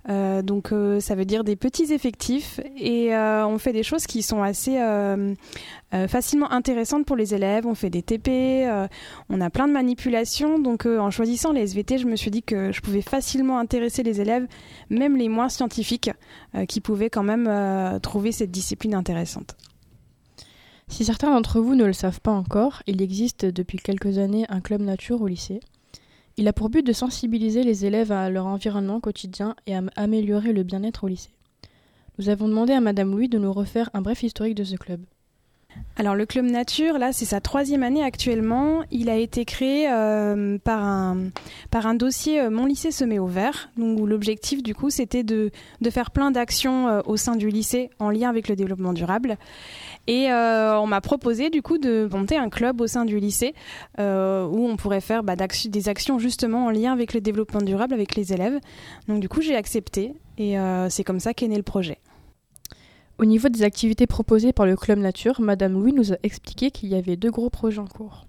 Euh, 0.09 0.43
donc 0.43 0.73
euh, 0.73 1.01
ça 1.01 1.15
veut 1.15 1.25
dire 1.25 1.45
des 1.45 1.57
petits 1.57 1.93
effectifs 1.93 2.61
et 2.77 3.15
euh, 3.15 3.47
on 3.47 3.59
fait 3.59 3.73
des 3.73 3.83
choses 3.83 4.07
qui 4.07 4.23
sont 4.23 4.43
assez 4.43 4.79
facilement 6.09 6.51
intéressantes 6.53 7.07
pour 7.07 7.17
les 7.17 7.35
élèves. 7.35 7.67
On 7.67 7.75
fait 7.75 7.91
des 7.91 8.03
TP, 8.03 8.69
on 9.29 9.41
a 9.41 9.51
plein 9.51 9.67
de 9.67 9.73
manipulations. 9.73 10.59
Donc 10.59 10.87
en 10.87 11.11
choisissant 11.11 11.53
les 11.53 11.63
SVT, 11.63 11.99
je 11.99 12.07
me 12.07 12.17
suis 12.17 12.31
dit 12.31 12.43
que 12.43 12.73
je 12.73 12.81
pouvais 12.81 13.03
facilement 13.03 13.59
intéresser 13.59 14.03
les 14.03 14.21
élèves, 14.21 14.47
même 14.91 15.17
les 15.17 15.29
moins 15.29 15.49
scientifiques, 15.49 16.11
qui 16.69 16.81
pouvaient 16.81 17.11
quand 17.11 17.23
même 17.23 18.01
trouver 18.01 18.33
cette 18.33 18.51
discipline 18.51 18.95
intéressante. 18.95 19.57
Si 20.89 21.05
certains 21.05 21.31
d'entre 21.31 21.61
vous 21.61 21.75
ne 21.75 21.85
le 21.85 21.93
savent 21.93 22.21
pas 22.21 22.33
encore, 22.33 22.83
il 22.87 23.03
existe 23.03 23.45
depuis 23.45 23.79
quelques 23.79 24.19
années 24.19 24.47
un 24.49 24.61
club 24.61 24.81
nature 24.81 25.21
au 25.21 25.27
lycée. 25.27 25.61
Il 26.37 26.49
a 26.49 26.53
pour 26.53 26.71
but 26.71 26.87
de 26.87 26.93
sensibiliser 26.93 27.63
les 27.63 27.85
élèves 27.85 28.13
à 28.13 28.31
leur 28.31 28.47
environnement 28.47 29.01
quotidien 29.01 29.55
et 29.67 29.77
à 29.77 29.83
améliorer 29.97 30.53
le 30.53 30.63
bien-être 30.63 31.05
au 31.05 31.09
lycée. 31.09 31.35
Nous 32.19 32.29
avons 32.29 32.49
demandé 32.49 32.73
à 32.73 32.81
Madame 32.81 33.13
Louis 33.13 33.29
de 33.29 33.39
nous 33.39 33.53
refaire 33.53 33.91
un 33.95 34.03
bref 34.03 34.23
historique 34.23 34.57
de 34.57 34.65
ce 34.65 34.77
club. 34.77 35.01
Alors 36.01 36.15
le 36.15 36.27
club 36.27 36.45
nature, 36.45 36.97
là, 36.97 37.13
c'est 37.13 37.25
sa 37.25 37.41
troisième 37.41 37.83
année 37.83 38.05
actuellement. 38.05 38.85
Il 38.93 39.11
a 39.11 39.17
été 39.17 39.45
créé 39.45 39.91
euh, 39.91 40.57
par, 40.63 40.81
un, 40.81 41.95
dossier 41.95 42.41
euh, 42.41 42.51
Mon 42.51 42.67
lycée 42.67 42.93
se 42.93 43.05
met 43.05 43.19
au 43.19 43.27
vert, 43.27 43.71
donc, 43.77 43.99
où 43.99 44.07
l'objectif 44.07 44.63
du 44.63 44.77
coup 44.77 44.91
c'était 44.91 45.25
de, 45.25 45.51
de, 45.81 45.91
faire 45.91 46.13
plein 46.13 46.31
d'actions 46.31 46.87
euh, 46.87 47.01
au 47.05 47.17
sein 47.17 47.35
du 47.35 47.49
lycée 47.49 47.91
en 47.99 48.11
lien 48.11 48.29
avec 48.29 48.49
le 48.49 48.55
développement 48.55 48.93
durable. 48.93 49.39
Et 50.07 50.29
on 50.31 50.87
m'a 50.87 51.03
proposé 51.03 51.51
du 51.51 51.61
coup 51.61 51.77
de 51.77 52.09
monter 52.11 52.39
un 52.39 52.49
club 52.49 52.81
au 52.81 52.87
sein 52.87 53.05
du 53.05 53.19
lycée 53.19 53.53
où 53.99 54.03
on 54.03 54.77
pourrait 54.79 55.03
faire 55.03 55.23
bah, 55.23 55.35
des 55.37 55.89
actions 55.91 56.19
justement 56.19 56.65
en 56.67 56.71
lien 56.71 56.95
avec 56.95 57.13
le 57.13 57.21
développement 57.21 57.61
durable 57.61 57.93
avec 57.93 58.15
les 58.15 58.33
élèves. 58.33 58.59
Donc 59.07 59.21
du 59.21 59.29
coup 59.29 59.43
j'ai 59.43 59.55
accepté 59.55 60.15
et 60.39 60.57
c'est 60.89 61.05
comme 61.05 61.21
ça 61.21 61.35
qu'est 61.35 61.49
né 61.49 61.57
le 61.57 61.63
projet. 61.63 61.99
Au 63.21 63.25
niveau 63.25 63.49
des 63.49 63.65
activités 63.65 64.07
proposées 64.07 64.53
par 64.53 64.65
le 64.65 64.77
Club 64.77 65.01
Nature, 65.01 65.41
Madame 65.41 65.73
Louis 65.73 65.93
nous 65.93 66.13
a 66.13 66.17
expliqué 66.23 66.71
qu'il 66.71 66.89
y 66.89 66.95
avait 66.95 67.17
deux 67.17 67.33
gros 67.33 67.51
projets 67.51 67.81
en 67.81 67.87
cours. 67.87 68.29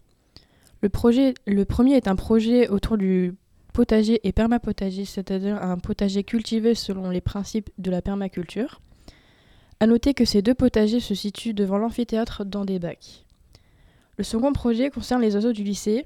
Le, 0.82 0.90
premier 0.90 1.96
est 1.96 2.08
un 2.08 2.16
projet 2.16 2.70
autour 2.70 2.98
du 2.98 3.36
potager 3.72 4.20
et 4.24 4.32
permapotager, 4.32 5.06
c'est-à-dire 5.06 5.62
un 5.62 5.78
potager 5.78 6.24
cultivé 6.24 6.74
selon 6.74 7.12
les 7.12 7.22
principes 7.22 7.70
de 7.78 7.92
la 7.92 8.02
permaculture. 8.02 8.82
A 9.80 9.86
noter 9.86 10.16
que 10.16 10.26
ces 10.26 10.42
deux 10.42 10.56
potagers 10.56 11.02
se 11.02 11.14
situent 11.14 11.54
devant 11.54 11.78
l'amphithéâtre 11.78 12.44
dans 12.44 12.66
des 12.66 12.80
bacs. 12.80 13.26
Le 14.18 14.24
second 14.24 14.54
projet 14.54 14.90
concerne 14.90 15.22
les 15.22 15.36
oiseaux 15.36 15.54
du 15.54 15.64
lycée. 15.64 16.04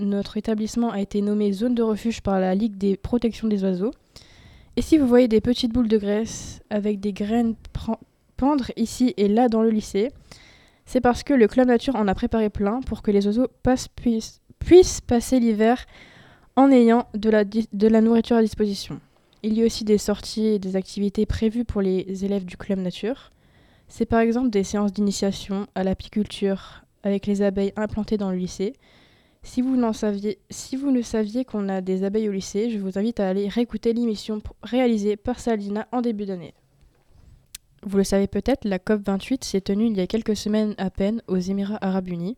Notre 0.00 0.38
établissement 0.38 0.90
a 0.90 1.00
été 1.00 1.22
nommé 1.22 1.52
zone 1.52 1.76
de 1.76 1.82
refuge 1.82 2.20
par 2.20 2.40
la 2.40 2.56
Ligue 2.56 2.78
des 2.78 2.96
protections 2.96 3.46
des 3.46 3.62
oiseaux. 3.62 3.92
Et 4.74 4.82
si 4.82 4.98
vous 4.98 5.06
voyez 5.06 5.28
des 5.28 5.40
petites 5.40 5.72
boules 5.72 5.86
de 5.86 5.98
graisse 5.98 6.60
avec 6.68 6.98
des 6.98 7.12
graines 7.12 7.54
pendre 8.36 8.70
ici 8.76 9.14
et 9.16 9.28
là 9.28 9.48
dans 9.48 9.62
le 9.62 9.70
lycée, 9.70 10.10
c'est 10.86 11.00
parce 11.00 11.22
que 11.22 11.34
le 11.34 11.48
Club 11.48 11.68
Nature 11.68 11.96
en 11.96 12.08
a 12.08 12.14
préparé 12.14 12.50
plein 12.50 12.80
pour 12.80 13.02
que 13.02 13.10
les 13.10 13.26
oiseaux 13.26 13.48
puissent, 13.96 15.00
passer 15.00 15.40
l'hiver 15.40 15.84
en 16.56 16.70
ayant 16.70 17.06
de 17.14 17.30
la, 17.30 18.00
nourriture 18.00 18.36
à 18.36 18.42
disposition. 18.42 19.00
Il 19.42 19.54
y 19.54 19.62
a 19.62 19.66
aussi 19.66 19.84
des 19.84 19.98
sorties 19.98 20.46
et 20.46 20.58
des 20.58 20.76
activités 20.76 21.26
prévues 21.26 21.64
pour 21.64 21.82
les 21.82 22.24
élèves 22.24 22.44
du 22.44 22.56
Club 22.56 22.78
Nature. 22.78 23.30
C'est 23.88 24.06
par 24.06 24.20
exemple 24.20 24.50
des 24.50 24.64
séances 24.64 24.92
d'initiation 24.92 25.66
à 25.74 25.84
l'apiculture 25.84 26.84
avec 27.02 27.26
les 27.26 27.42
abeilles 27.42 27.72
implantées 27.76 28.16
dans 28.16 28.30
le 28.30 28.38
lycée. 28.38 28.74
Si 29.42 29.60
vous, 29.60 29.76
si 30.48 30.76
vous 30.76 30.90
ne 30.90 31.02
saviez 31.02 31.44
qu'on 31.44 31.68
a 31.68 31.82
des 31.82 32.02
abeilles 32.02 32.30
au 32.30 32.32
lycée, 32.32 32.70
je 32.70 32.78
vous 32.78 32.98
invite 32.98 33.20
à 33.20 33.28
aller 33.28 33.48
réécouter 33.48 33.92
l'émission 33.92 34.40
réalisée 34.62 35.16
par 35.16 35.38
Salina 35.38 35.86
en 35.92 36.00
début 36.00 36.24
d'année. 36.24 36.54
Vous 37.86 37.98
le 37.98 38.04
savez 38.04 38.26
peut-être, 38.26 38.64
la 38.64 38.78
COP28 38.78 39.44
s'est 39.44 39.60
tenue 39.60 39.86
il 39.86 39.96
y 39.96 40.00
a 40.00 40.06
quelques 40.06 40.36
semaines 40.36 40.74
à 40.78 40.88
peine 40.88 41.22
aux 41.28 41.36
Émirats 41.36 41.78
arabes 41.82 42.08
unis. 42.08 42.36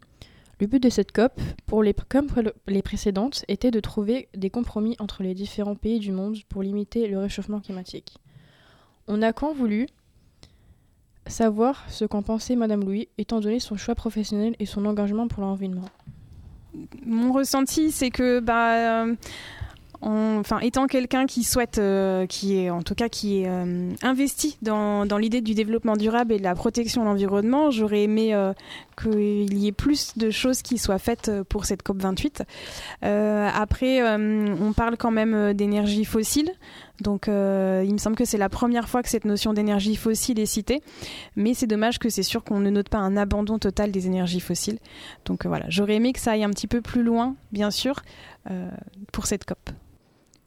Le 0.59 0.67
but 0.67 0.83
de 0.83 0.89
cette 0.89 1.13
COP, 1.13 1.41
pour 1.67 1.85
les, 1.85 1.95
comme 2.09 2.27
les 2.67 2.83
précédentes, 2.83 3.45
était 3.47 3.71
de 3.71 3.79
trouver 3.79 4.29
des 4.35 4.51
compromis 4.51 4.97
entre 4.99 5.23
les 5.23 5.35
différents 5.35 5.77
pays 5.77 6.01
du 6.01 6.11
monde 6.11 6.37
pour 6.49 6.63
limiter 6.63 7.07
le 7.07 7.19
réchauffement 7.19 7.61
climatique. 7.61 8.17
On 9.07 9.23
a 9.23 9.33
quand 9.33 9.53
voulu 9.53 9.87
savoir 11.27 11.85
ce 11.91 12.05
qu'en 12.05 12.23
pensait 12.23 12.57
Madame 12.57 12.83
Louis, 12.83 13.09
étant 13.17 13.41
donné 13.41 13.61
son 13.61 13.77
choix 13.77 13.95
professionnel 13.95 14.57
et 14.59 14.67
son 14.67 14.85
engagement 14.85 15.29
pour 15.29 15.43
l'environnement. 15.43 15.89
Mon 17.05 17.33
ressenti, 17.33 17.93
c'est 17.93 18.11
que 18.11 18.41
bah, 18.41 19.05
euh, 19.05 19.15
enfin, 20.01 20.59
étant 20.61 20.87
quelqu'un 20.87 21.27
qui 21.27 21.45
souhaite, 21.45 21.79
euh, 21.79 22.27
qui 22.27 22.59
est 22.59 22.71
en 22.71 22.83
tout 22.83 22.95
cas 22.95 23.09
qui 23.09 23.43
est 23.43 23.49
euh, 23.49 23.91
investi 24.03 24.59
dans, 24.63 25.05
l'idée 25.19 25.41
du 25.41 25.55
développement 25.55 25.97
durable 25.97 26.33
et 26.33 26.39
de 26.39 26.43
la 26.43 26.55
protection 26.55 27.03
de 27.03 27.07
l'environnement, 27.07 27.71
j'aurais 27.71 28.03
aimé 28.03 28.35
euh, 28.35 28.53
qu'il 29.01 29.55
y 29.59 29.67
ait 29.67 29.73
plus 29.73 30.17
de 30.17 30.31
choses 30.31 30.63
qui 30.63 30.79
soient 30.79 30.99
faites 30.99 31.31
pour 31.49 31.65
cette 31.65 31.83
COP 31.83 32.01
28. 32.03 32.43
Euh, 33.05 33.49
après, 33.55 34.03
on 34.03 34.73
parle 34.73 34.97
quand 34.97 35.11
même 35.11 35.53
d'énergie 35.55 36.05
fossile. 36.05 36.53
Donc, 37.01 37.29
euh, 37.29 37.85
il 37.87 37.93
me 37.93 37.99
semble 37.99 38.17
que 38.17 38.25
c'est 38.25 38.39
la 38.39 38.49
première 38.49 38.89
fois 38.89 39.03
que 39.03 39.09
cette 39.09 39.25
notion 39.25 39.53
d'énergie 39.53 39.97
fossile 39.97 40.39
est 40.41 40.47
citée. 40.47 40.83
Mais 41.37 41.55
c'est 41.55 41.67
dommage 41.67 41.99
que 41.99 42.09
c'est 42.09 42.23
sûr 42.23 42.45
qu'on 42.45 42.61
ne 42.61 42.71
note 42.71 42.89
pas 42.89 42.99
un 42.99 43.17
abandon 43.17 43.59
total 43.59 43.91
des 43.91 44.07
énergies 44.07 44.41
fossiles. 44.41 44.79
Donc 45.25 45.45
euh, 45.45 45.49
voilà, 45.49 45.67
j'aurais 45.69 45.97
aimé 45.97 46.13
que 46.13 46.21
ça 46.21 46.33
aille 46.33 46.45
un 46.45 46.51
petit 46.51 46.67
peu 46.67 46.81
plus 46.81 47.03
loin, 47.03 47.37
bien 47.53 47.71
sûr, 47.71 48.01
euh, 48.51 48.71
pour 49.13 49.27
cette 49.27 49.45
COP. 49.45 49.71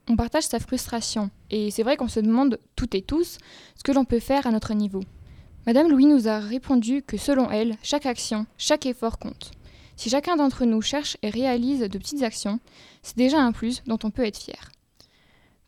On 0.07 0.15
partage 0.15 0.43
sa 0.43 0.59
frustration 0.59 1.29
et 1.51 1.69
c'est 1.69 1.83
vrai 1.83 1.95
qu'on 1.95 2.07
se 2.07 2.19
demande 2.19 2.59
toutes 2.75 2.95
et 2.95 3.03
tous 3.03 3.37
ce 3.75 3.83
que 3.83 3.91
l'on 3.91 4.05
peut 4.05 4.19
faire 4.19 4.47
à 4.47 4.51
notre 4.51 4.73
niveau. 4.73 5.01
Madame 5.67 5.87
Louis 5.87 6.07
nous 6.07 6.27
a 6.27 6.39
répondu 6.39 7.03
que 7.03 7.17
selon 7.17 7.51
elle, 7.51 7.75
chaque 7.83 8.07
action, 8.07 8.47
chaque 8.57 8.87
effort 8.87 9.19
compte. 9.19 9.51
Si 9.97 10.09
chacun 10.09 10.35
d'entre 10.35 10.65
nous 10.65 10.81
cherche 10.81 11.17
et 11.21 11.29
réalise 11.29 11.81
de 11.81 11.97
petites 11.99 12.23
actions, 12.23 12.59
c'est 13.03 13.17
déjà 13.17 13.39
un 13.39 13.51
plus 13.51 13.83
dont 13.85 13.99
on 14.03 14.09
peut 14.09 14.25
être 14.25 14.37
fier. 14.37 14.71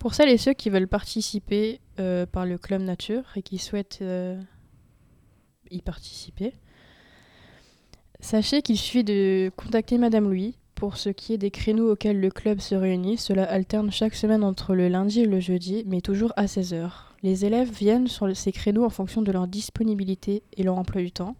Pour 0.01 0.15
celles 0.15 0.29
et 0.29 0.37
ceux 0.39 0.53
qui 0.53 0.71
veulent 0.71 0.87
participer 0.87 1.79
euh, 1.99 2.25
par 2.25 2.47
le 2.47 2.57
Club 2.57 2.81
Nature 2.81 3.21
et 3.35 3.43
qui 3.43 3.59
souhaitent 3.59 3.99
euh, 4.01 4.35
y 5.69 5.79
participer, 5.83 6.55
sachez 8.19 8.63
qu'il 8.63 8.79
suffit 8.79 9.03
de 9.03 9.51
contacter 9.55 9.99
Madame 9.99 10.23
Louis 10.23 10.55
pour 10.73 10.97
ce 10.97 11.09
qui 11.09 11.33
est 11.33 11.37
des 11.37 11.51
créneaux 11.51 11.91
auxquels 11.91 12.19
le 12.19 12.31
club 12.31 12.61
se 12.61 12.73
réunit. 12.73 13.17
Cela 13.17 13.43
alterne 13.43 13.91
chaque 13.91 14.15
semaine 14.15 14.43
entre 14.43 14.73
le 14.73 14.87
lundi 14.87 15.19
et 15.19 15.27
le 15.27 15.39
jeudi, 15.39 15.83
mais 15.85 16.01
toujours 16.01 16.33
à 16.35 16.45
16h. 16.45 16.89
Les 17.21 17.45
élèves 17.45 17.71
viennent 17.71 18.07
sur 18.07 18.35
ces 18.35 18.51
créneaux 18.51 18.85
en 18.85 18.89
fonction 18.89 19.21
de 19.21 19.31
leur 19.31 19.47
disponibilité 19.47 20.41
et 20.57 20.63
leur 20.63 20.79
emploi 20.79 21.03
du 21.03 21.11
temps. 21.11 21.35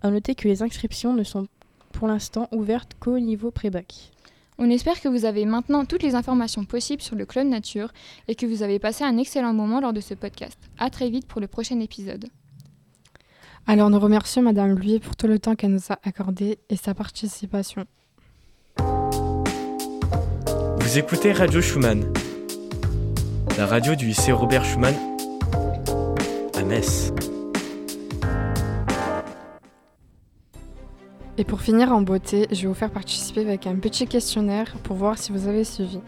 À 0.00 0.10
noter 0.10 0.34
que 0.34 0.48
les 0.48 0.64
inscriptions 0.64 1.14
ne 1.14 1.22
sont 1.22 1.46
pour 1.92 2.08
l'instant 2.08 2.48
ouvertes 2.50 2.96
qu'au 2.98 3.20
niveau 3.20 3.52
pré-bac. 3.52 4.10
On 4.58 4.70
espère 4.70 5.00
que 5.00 5.08
vous 5.08 5.24
avez 5.24 5.44
maintenant 5.44 5.84
toutes 5.84 6.02
les 6.02 6.14
informations 6.14 6.64
possibles 6.64 7.02
sur 7.02 7.16
le 7.16 7.26
Club 7.26 7.46
Nature 7.46 7.92
et 8.28 8.34
que 8.34 8.46
vous 8.46 8.62
avez 8.62 8.78
passé 8.78 9.04
un 9.04 9.16
excellent 9.16 9.54
moment 9.54 9.80
lors 9.80 9.92
de 9.92 10.00
ce 10.00 10.14
podcast. 10.14 10.58
À 10.78 10.90
très 10.90 11.10
vite 11.10 11.26
pour 11.26 11.40
le 11.40 11.46
prochain 11.46 11.80
épisode. 11.80 12.26
Alors 13.66 13.90
nous 13.90 14.00
remercions 14.00 14.42
Madame 14.42 14.76
Louis 14.76 14.98
pour 14.98 15.16
tout 15.16 15.26
le 15.26 15.38
temps 15.38 15.54
qu'elle 15.54 15.72
nous 15.72 15.90
a 15.92 15.98
accordé 16.02 16.58
et 16.68 16.76
sa 16.76 16.94
participation. 16.94 17.84
Vous 20.78 20.98
écoutez 20.98 21.32
Radio 21.32 21.60
Schumann, 21.60 22.12
la 23.56 23.66
radio 23.66 23.94
du 23.94 24.06
lycée 24.06 24.32
Robert 24.32 24.64
Schumann 24.64 24.94
à 26.54 26.62
Metz. 26.64 27.12
Et 31.38 31.44
pour 31.44 31.62
finir 31.62 31.92
en 31.92 32.02
beauté, 32.02 32.46
je 32.50 32.62
vais 32.62 32.68
vous 32.68 32.74
faire 32.74 32.90
participer 32.90 33.40
avec 33.40 33.66
un 33.66 33.76
petit 33.76 34.06
questionnaire 34.06 34.74
pour 34.82 34.96
voir 34.96 35.16
si 35.16 35.32
vous 35.32 35.48
avez 35.48 35.64
suivi. 35.64 36.00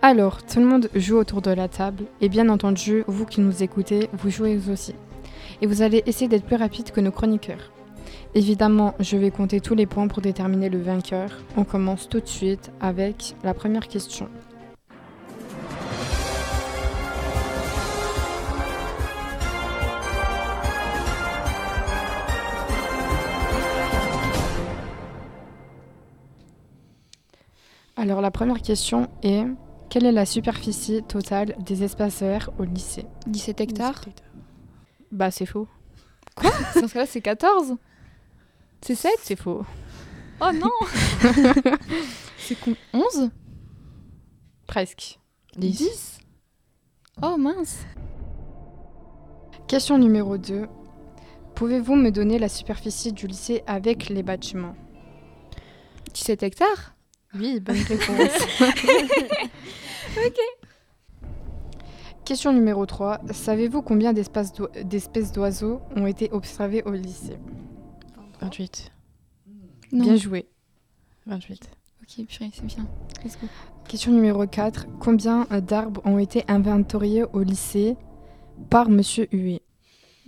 Alors, 0.00 0.42
tout 0.42 0.58
le 0.58 0.66
monde 0.66 0.88
joue 0.94 1.16
autour 1.16 1.42
de 1.42 1.50
la 1.50 1.68
table 1.68 2.04
et 2.22 2.28
bien 2.30 2.48
entendu, 2.48 3.04
vous 3.06 3.26
qui 3.26 3.40
nous 3.40 3.62
écoutez, 3.62 4.08
vous 4.14 4.30
jouez 4.30 4.58
aussi. 4.70 4.94
Et 5.60 5.66
vous 5.66 5.82
allez 5.82 6.02
essayer 6.06 6.28
d'être 6.28 6.46
plus 6.46 6.56
rapide 6.56 6.92
que 6.92 7.00
nos 7.00 7.10
chroniqueurs. 7.10 7.72
Évidemment, 8.34 8.94
je 9.00 9.16
vais 9.16 9.30
compter 9.30 9.60
tous 9.60 9.74
les 9.74 9.86
points 9.86 10.08
pour 10.08 10.22
déterminer 10.22 10.70
le 10.70 10.80
vainqueur. 10.80 11.30
On 11.56 11.64
commence 11.64 12.08
tout 12.08 12.20
de 12.20 12.26
suite 12.26 12.72
avec 12.80 13.34
la 13.44 13.54
première 13.54 13.86
question. 13.86 14.28
Alors 28.04 28.20
la 28.20 28.30
première 28.30 28.60
question 28.60 29.08
est 29.22 29.46
quelle 29.88 30.04
est 30.04 30.12
la 30.12 30.26
superficie 30.26 31.02
totale 31.04 31.56
des 31.64 31.84
espaces 31.84 32.20
verts 32.20 32.50
au 32.58 32.64
lycée? 32.64 33.06
17 33.28 33.62
hectares. 33.62 34.04
Bah 35.10 35.30
c'est 35.30 35.46
faux. 35.46 35.66
Dans 36.42 36.86
ce 36.86 36.92
cas-là, 36.92 37.06
c'est 37.06 37.22
14 37.22 37.76
C'est 38.82 38.94
7 38.94 39.10
C'est 39.22 39.36
faux. 39.36 39.64
Oh 40.42 40.50
non! 40.52 40.68
C'est 42.36 42.60
con- 42.60 42.76
11 42.92 43.30
Presque. 44.66 45.18
10 45.56 46.18
Oh 47.22 47.38
mince! 47.38 47.86
Question 49.66 49.96
numéro 49.96 50.36
2. 50.36 50.66
Pouvez-vous 51.54 51.94
me 51.96 52.10
donner 52.10 52.38
la 52.38 52.50
superficie 52.50 53.14
du 53.14 53.26
lycée 53.28 53.62
avec 53.66 54.10
les 54.10 54.22
bâtiments? 54.22 54.76
17 56.12 56.42
hectares? 56.42 56.93
Oui, 57.34 57.60
bonne 57.60 57.76
réponse. 57.88 58.46
Question 62.24 62.52
numéro 62.54 62.86
3. 62.86 63.20
Savez-vous 63.32 63.82
combien 63.82 64.12
d'espèces 64.14 64.52
d'oiseaux 65.32 65.82
ont 65.94 66.06
été 66.06 66.30
observés 66.32 66.82
au 66.84 66.92
lycée? 66.92 67.38
28. 68.40 68.92
Non. 69.92 70.04
Bien 70.04 70.16
joué. 70.16 70.46
28. 71.26 71.68
Ok, 72.02 72.26
purée, 72.26 72.50
c'est 72.54 72.64
bien. 72.64 72.86
Let's 73.24 73.38
go. 73.40 73.46
Question 73.88 74.12
numéro 74.12 74.46
4. 74.46 74.86
Combien 75.00 75.46
euh, 75.52 75.60
d'arbres 75.60 76.00
ont 76.04 76.18
été 76.18 76.44
inventoriés 76.48 77.24
au 77.32 77.42
lycée 77.42 77.96
par 78.70 78.88
Monsieur 78.88 79.28
Huet? 79.32 79.62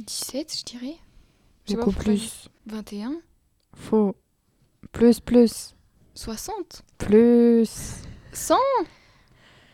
17, 0.00 0.58
je 0.58 0.64
dirais. 0.64 0.96
Beaucoup 1.68 1.92
plus. 1.92 2.48
21 2.66 3.14
Faux. 3.74 4.16
Plus, 4.92 5.20
plus. 5.20 5.75
60 6.16 6.82
Plus. 6.98 7.68
100 8.32 8.54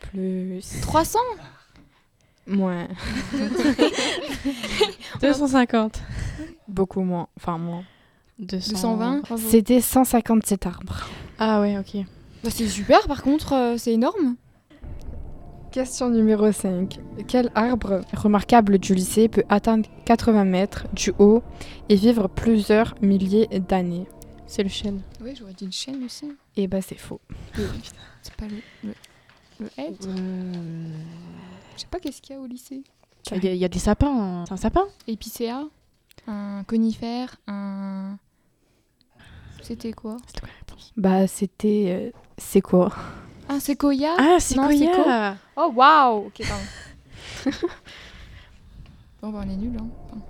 Plus. 0.01 0.81
300 0.81 1.19
Moins. 2.45 2.89
250. 5.21 6.01
Beaucoup 6.67 7.01
moins. 7.01 7.27
Enfin, 7.37 7.57
moins. 7.57 7.83
220 8.39 9.21
bravo. 9.21 9.41
C'était 9.49 9.79
157 9.79 10.65
arbres. 10.65 11.07
Ah 11.39 11.61
ouais, 11.61 11.77
ok. 11.77 12.03
Bah, 12.43 12.49
c'est 12.49 12.67
super, 12.67 13.07
par 13.07 13.23
contre, 13.23 13.53
euh, 13.53 13.77
c'est 13.77 13.93
énorme. 13.93 14.35
Question 15.71 16.09
numéro 16.09 16.51
5. 16.51 16.99
Quel 17.27 17.49
arbre 17.55 18.01
remarquable 18.13 18.77
du 18.77 18.93
lycée 18.93 19.29
peut 19.29 19.45
atteindre 19.47 19.89
80 20.05 20.43
mètres 20.43 20.87
du 20.91 21.13
haut 21.19 21.41
et 21.87 21.95
vivre 21.95 22.27
plusieurs 22.27 22.93
milliers 23.01 23.47
d'années? 23.69 24.05
C'est 24.47 24.63
le 24.63 24.69
chêne. 24.69 25.01
Oui, 25.21 25.35
j'aurais 25.37 25.53
dit 25.53 25.65
une 25.65 25.71
chaîne 25.71 26.03
aussi. 26.03 26.31
Eh 26.57 26.67
ben 26.67 26.81
c'est 26.81 26.97
faux. 26.97 27.19
C'est 28.21 28.35
pas 28.35 28.45
le. 28.47 28.57
Le, 28.83 28.93
le 29.59 29.69
hêtre 29.77 30.07
Je 31.75 31.81
sais 31.81 31.87
pas 31.87 31.99
qu'est-ce 31.99 32.21
qu'il 32.21 32.35
y 32.35 32.37
a 32.37 32.41
au 32.41 32.45
lycée? 32.45 32.83
Il 33.31 33.43
y, 33.43 33.47
a- 33.47 33.53
il 33.53 33.57
y 33.59 33.65
a 33.65 33.69
des 33.69 33.79
sapins. 33.79 34.13
hein. 34.41 34.43
C'est 34.47 34.53
un 34.53 34.57
sapin? 34.57 34.85
Épicéa, 35.07 35.63
un 36.27 36.63
conifère, 36.67 37.35
un. 37.47 38.17
C'était 39.61 39.93
quoi? 39.93 40.17
C'était 40.27 40.41
quoi 40.41 40.49
la 40.49 40.55
réponse? 40.59 40.93
Bah 40.97 41.27
c'était... 41.27 42.11
euh, 42.13 42.19
c'est 42.37 42.61
quoi 42.61 42.91
Un 43.47 43.59
séquoia 43.61 44.15
Ah, 44.19 44.37
ya 44.73 45.37
Oh 45.55 45.71
waouh 45.73 46.27
Ok, 46.27 46.41
pardon. 46.45 46.65
bon, 49.21 49.29
bah, 49.31 49.43
on 49.45 49.49
est 49.49 49.55
nuls, 49.55 49.77
hein. 49.79 49.87
Enfin, 50.11 50.21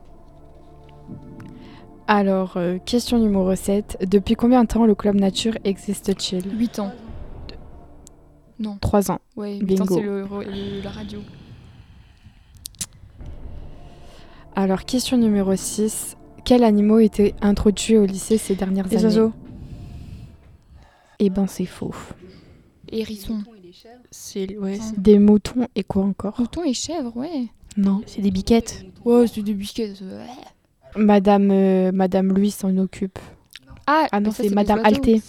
Alors, 2.07 2.57
euh, 2.57 2.77
question 2.79 3.17
numéro 3.19 3.55
7. 3.55 4.05
Depuis 4.09 4.35
combien 4.35 4.63
de 4.63 4.67
temps 4.67 4.85
le 4.85 4.95
club 4.95 5.15
nature 5.15 5.53
existe-t-il? 5.63 6.43
8 6.57 6.79
ans. 6.79 6.91
Non. 8.59 8.77
3 8.79 9.11
ans. 9.11 9.19
Ouais, 9.35 9.57
8 9.57 9.81
ans, 9.81 9.85
Bingo. 9.85 9.95
c'est 9.95 10.01
le, 10.01 10.21
le- 10.21 10.81
la 10.83 10.89
radio. 10.89 11.19
Alors, 14.55 14.85
question 14.85 15.17
numéro 15.17 15.55
6. 15.55 16.17
Quels 16.45 16.63
animaux 16.63 16.99
étaient 16.99 17.33
introduits 17.41 17.97
au 17.97 18.05
lycée 18.05 18.37
ces 18.37 18.55
dernières 18.55 18.87
Les 18.87 18.97
années? 18.97 19.05
oiseaux. 19.05 19.31
Eh 21.19 21.29
ben 21.29 21.47
c'est 21.47 21.65
faux. 21.65 21.93
Hérisson. 22.91 23.43
C'est 24.11 24.57
ouais, 24.57 24.77
Des 24.97 25.19
moutons 25.19 25.67
et 25.73 25.83
quoi 25.83 26.03
encore? 26.03 26.35
Mouton 26.39 26.63
et 26.63 26.73
chèvre, 26.73 27.15
ouais. 27.15 27.47
Non. 27.77 28.01
c'est 28.05 28.21
des 28.21 28.29
biquettes. 28.29 28.85
Ouais, 29.05 29.25
c'est 29.25 29.41
des 29.41 29.53
biscuits. 29.53 29.83
ouais. 30.01 30.27
Madame, 30.95 31.49
euh, 31.51 31.91
Madame 31.93 32.29
Louis 32.33 32.51
s'en 32.51 32.77
occupe. 32.77 33.19
Ah, 33.87 34.05
Ah 34.11 34.19
non, 34.19 34.31
c'est 34.31 34.49
Madame. 34.53 34.81
Alté. 34.83 35.21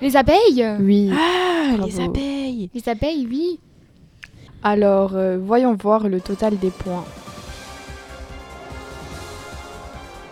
Les 0.00 0.16
abeilles? 0.16 0.66
Oui. 0.80 1.10
Ah, 1.12 1.76
Bravo. 1.76 1.86
les 1.86 2.00
abeilles. 2.00 2.70
Les 2.74 2.88
abeilles, 2.88 3.26
oui. 3.30 3.60
Alors, 4.62 5.12
euh, 5.14 5.38
voyons 5.42 5.74
voir 5.74 6.08
le 6.08 6.20
total 6.20 6.58
des 6.58 6.70
points. 6.70 7.04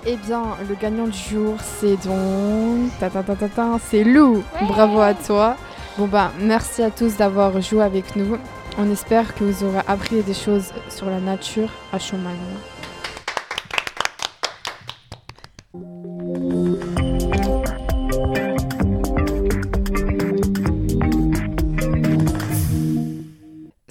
Eh 0.06 0.16
bien, 0.16 0.42
le 0.68 0.74
gagnant 0.74 1.06
du 1.06 1.18
jour, 1.18 1.56
c'est 1.60 1.96
donc. 2.06 2.90
Ta, 3.00 3.10
ta, 3.10 3.22
ta, 3.22 3.34
ta, 3.36 3.48
ta, 3.48 3.78
c'est 3.90 4.04
Lou. 4.04 4.42
Bravo 4.68 5.00
à 5.00 5.14
toi. 5.14 5.56
Bon, 5.98 6.06
bah, 6.06 6.30
merci 6.40 6.82
à 6.82 6.90
tous 6.90 7.16
d'avoir 7.16 7.60
joué 7.60 7.82
avec 7.82 8.14
nous. 8.16 8.36
On 8.78 8.90
espère 8.92 9.34
que 9.34 9.44
vous 9.44 9.64
aurez 9.64 9.80
appris 9.88 10.22
des 10.22 10.34
choses 10.34 10.70
sur 10.88 11.06
la 11.10 11.18
nature 11.20 11.68
à 11.92 11.98
Schumann. 11.98 12.36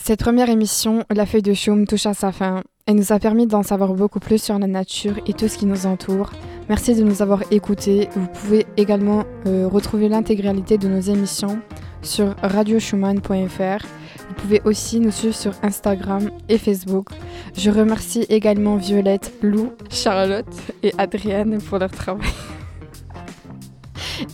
Cette 0.07 0.23
première 0.23 0.49
émission, 0.49 1.03
La 1.13 1.25
feuille 1.25 1.41
de 1.41 1.53
chaume, 1.53 1.85
touche 1.85 2.05
à 2.05 2.13
sa 2.13 2.31
fin. 2.31 2.63
Elle 2.85 2.95
nous 2.95 3.11
a 3.11 3.19
permis 3.19 3.45
d'en 3.45 3.61
savoir 3.61 3.93
beaucoup 3.93 4.21
plus 4.21 4.41
sur 4.41 4.57
la 4.57 4.65
nature 4.65 5.15
et 5.27 5.33
tout 5.33 5.49
ce 5.49 5.57
qui 5.57 5.65
nous 5.65 5.85
entoure. 5.85 6.31
Merci 6.69 6.95
de 6.95 7.03
nous 7.03 7.21
avoir 7.21 7.43
écoutés. 7.51 8.07
Vous 8.15 8.27
pouvez 8.27 8.65
également 8.77 9.25
euh, 9.47 9.67
retrouver 9.67 10.07
l'intégralité 10.07 10.77
de 10.77 10.87
nos 10.87 11.01
émissions 11.01 11.59
sur 12.03 12.37
radioschumann.fr. 12.41 13.85
Vous 14.29 14.33
pouvez 14.37 14.61
aussi 14.63 15.01
nous 15.01 15.11
suivre 15.11 15.35
sur 15.35 15.51
Instagram 15.61 16.31
et 16.47 16.57
Facebook. 16.57 17.09
Je 17.57 17.69
remercie 17.69 18.25
également 18.29 18.77
Violette, 18.77 19.33
Lou, 19.41 19.73
Charlotte 19.89 20.45
et 20.83 20.93
Adrienne 20.97 21.59
pour 21.61 21.79
leur 21.79 21.91
travail. 21.91 22.29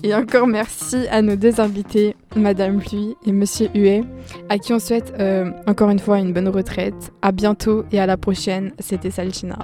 Et 0.04 0.14
encore 0.14 0.48
merci 0.48 1.08
à 1.10 1.22
nos 1.22 1.36
deux 1.36 1.60
invités, 1.60 2.16
Madame 2.36 2.80
Pluie 2.80 3.16
et 3.26 3.32
Monsieur 3.32 3.70
Huet, 3.74 4.04
à 4.50 4.58
qui 4.58 4.74
on 4.74 4.80
souhaite 4.80 5.14
euh, 5.20 5.52
encore 5.68 5.90
une 5.90 6.00
fois 6.00 6.20
une 6.20 6.34
bonne 6.34 6.50
retraite. 6.50 7.12
À 7.22 7.32
bientôt 7.32 7.86
et 7.92 8.00
à 8.00 8.06
la 8.06 8.18
prochaine. 8.18 8.72
C'était 8.80 9.12
Salchina. 9.12 9.60